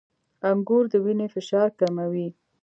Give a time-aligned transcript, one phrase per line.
[0.49, 2.27] •انګور د وینې فشار کموي.